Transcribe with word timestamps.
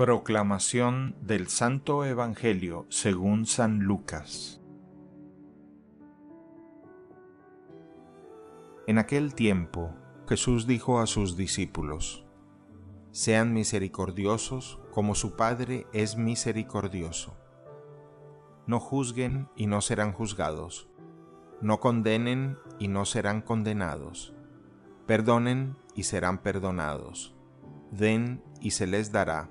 Proclamación 0.00 1.14
del 1.20 1.48
Santo 1.48 2.06
Evangelio 2.06 2.86
según 2.88 3.44
San 3.44 3.80
Lucas 3.80 4.62
En 8.86 8.96
aquel 8.96 9.34
tiempo 9.34 9.94
Jesús 10.26 10.66
dijo 10.66 11.00
a 11.00 11.06
sus 11.06 11.36
discípulos, 11.36 12.24
Sean 13.10 13.52
misericordiosos 13.52 14.80
como 14.90 15.14
su 15.14 15.36
Padre 15.36 15.86
es 15.92 16.16
misericordioso. 16.16 17.36
No 18.66 18.80
juzguen 18.80 19.50
y 19.54 19.66
no 19.66 19.82
serán 19.82 20.14
juzgados. 20.14 20.88
No 21.60 21.78
condenen 21.78 22.56
y 22.78 22.88
no 22.88 23.04
serán 23.04 23.42
condenados. 23.42 24.32
Perdonen 25.06 25.76
y 25.94 26.04
serán 26.04 26.38
perdonados. 26.38 27.34
Den 27.90 28.42
y 28.62 28.70
se 28.70 28.86
les 28.86 29.12
dará 29.12 29.50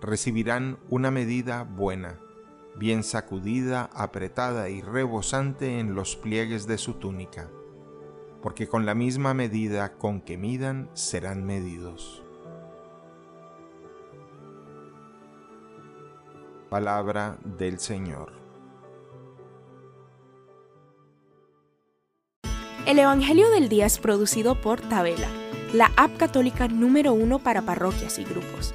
recibirán 0.00 0.78
una 0.90 1.10
medida 1.10 1.64
buena, 1.64 2.18
bien 2.76 3.02
sacudida, 3.02 3.90
apretada 3.92 4.68
y 4.68 4.80
rebosante 4.80 5.80
en 5.80 5.94
los 5.94 6.16
pliegues 6.16 6.66
de 6.66 6.78
su 6.78 6.94
túnica, 6.94 7.48
porque 8.42 8.68
con 8.68 8.86
la 8.86 8.94
misma 8.94 9.34
medida 9.34 9.94
con 9.94 10.20
que 10.20 10.38
midan 10.38 10.88
serán 10.94 11.44
medidos. 11.44 12.22
Palabra 16.70 17.38
del 17.44 17.78
Señor. 17.78 18.32
El 22.86 22.98
Evangelio 22.98 23.50
del 23.50 23.68
Día 23.68 23.86
es 23.86 23.98
producido 23.98 24.54
por 24.54 24.80
Tabela, 24.80 25.28
la 25.72 25.90
app 25.96 26.16
católica 26.16 26.68
número 26.68 27.12
uno 27.12 27.38
para 27.38 27.62
parroquias 27.62 28.18
y 28.18 28.24
grupos. 28.24 28.74